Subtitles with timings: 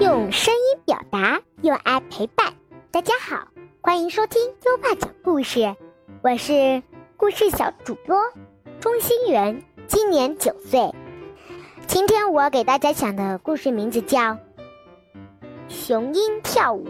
[0.00, 2.54] 用声音表达，用爱陪伴。
[2.90, 3.46] 大家好，
[3.82, 5.76] 欢迎收听优爸讲故事，
[6.22, 6.82] 我是
[7.18, 8.16] 故事小主播
[8.80, 10.90] 钟心圆，今年九岁。
[11.86, 14.18] 今天我给大家讲的故事名字叫
[15.68, 16.86] 《雄鹰跳舞》。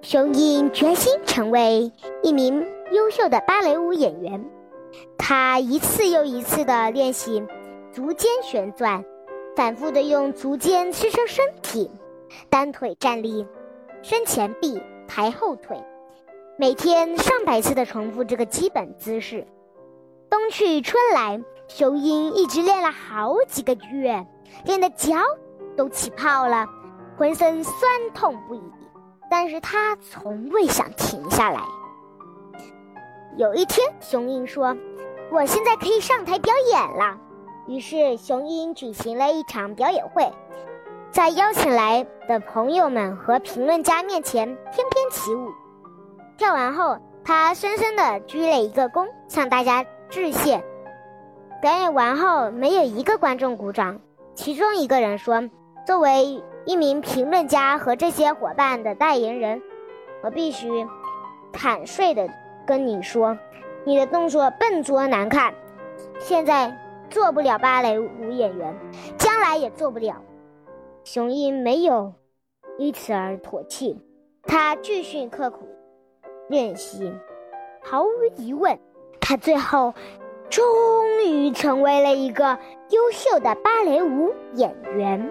[0.00, 4.42] 雄鹰决心成为一名优秀的芭蕾舞演员，
[5.18, 7.42] 他一次又一次的练习。
[7.94, 9.04] 足尖旋转，
[9.54, 11.88] 反复的用足尖支撑身体，
[12.50, 13.46] 单腿站立，
[14.02, 15.80] 伸前臂，抬后腿，
[16.58, 19.46] 每天上百次的重复这个基本姿势。
[20.28, 24.26] 冬去春来，雄鹰一直练了好几个月，
[24.64, 25.14] 练的脚
[25.76, 26.66] 都起泡了，
[27.16, 27.76] 浑身酸
[28.12, 28.60] 痛不已，
[29.30, 31.60] 但是他从未想停下来。
[33.36, 34.76] 有一天，雄鹰说
[35.30, 37.18] ：“我现在可以上台表演了。”
[37.66, 40.30] 于是，雄鹰举行了一场表演会，
[41.10, 45.50] 在邀请来的朋友们和评论家面前翩翩起舞。
[46.36, 50.62] 跳完后，他深深地鞠了一个躬，向大家致谢。
[51.62, 53.98] 表演完后，没有一个观众鼓掌。
[54.34, 55.48] 其中一个人说
[55.86, 59.62] ：“作为一名评论家和这些伙伴的代言人，
[60.22, 60.86] 我必须
[61.50, 62.28] 坦率地
[62.66, 63.38] 跟你说，
[63.84, 65.54] 你的动作笨拙难看。
[66.18, 66.78] 现在。”
[67.14, 68.76] 做不了芭蕾舞演员，
[69.16, 70.20] 将来也做不了。
[71.04, 72.12] 雄鹰没有
[72.76, 73.96] 因此而妥协，
[74.42, 75.68] 他继续刻苦
[76.48, 77.12] 练习。
[77.84, 78.76] 毫无疑问，
[79.20, 79.94] 他最后
[80.50, 80.64] 终
[81.24, 82.58] 于成为了一个
[82.90, 85.30] 优秀的芭蕾舞演员。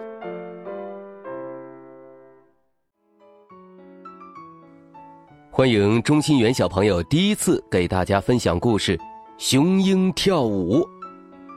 [5.52, 8.98] 欢迎钟心元小朋友第一次给大家分享故事
[9.38, 10.78] 《雄鹰跳舞》。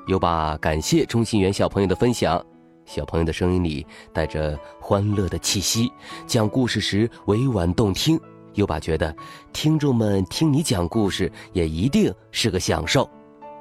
[0.06, 2.40] 优爸感谢钟心元小朋友的分享，
[2.84, 5.90] 小朋友的声音里带着欢乐的气息，
[6.28, 8.18] 讲故事时委婉动听。
[8.54, 9.14] 优爸觉得
[9.52, 13.08] 听众们听你讲故事也一定是个享受。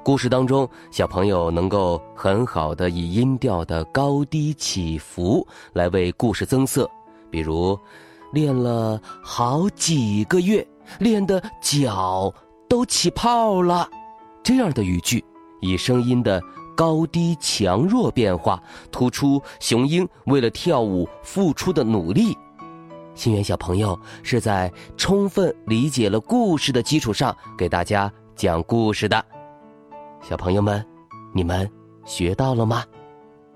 [0.04, 6.88] 故事当中，小朋友能够很好的以音调的高低起伏来为故事增色，
[7.28, 7.76] 比如
[8.32, 10.64] 练了好几个月，
[11.00, 12.32] 练的脚
[12.68, 13.90] 都起泡了，
[14.44, 15.24] 这样的语句。
[15.60, 16.42] 以声音的
[16.76, 22.36] 高低强弱变化，突出雄鹰为了跳舞付出的努力。
[23.14, 29.24] 心源小朋友是在充分理解了故事的基础上给大家讲故事的。
[30.20, 30.84] 小朋友们，
[31.32, 31.70] 你们
[32.04, 32.84] 学到了吗？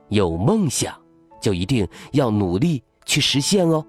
[0.08, 0.94] 有梦想，
[1.40, 3.84] 就一定要努力去实现哦。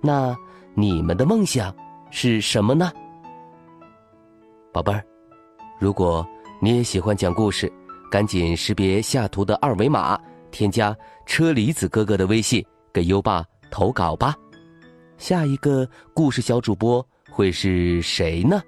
[0.00, 0.34] 那
[0.74, 1.74] 你们的梦想
[2.10, 2.90] 是什么呢？
[4.72, 5.04] 宝贝儿，
[5.78, 6.26] 如果。
[6.60, 7.72] 你也喜欢讲故事，
[8.10, 10.18] 赶紧识别下图的二维码，
[10.50, 14.34] 添加车厘子哥哥的微信，给优爸投稿吧。
[15.18, 18.60] 下一个故事小主播会是谁呢？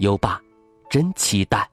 [0.00, 0.40] 优爸
[0.88, 1.68] 真期待。